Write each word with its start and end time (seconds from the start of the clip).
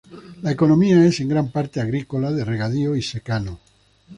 La 0.41 0.49
economía 0.49 1.05
es 1.05 1.19
en 1.19 1.29
gran 1.29 1.51
parte 1.51 1.79
agrícola 1.79 2.31
de 2.31 2.43
regadío 2.43 2.95
y 2.95 3.03
secano. 3.03 3.59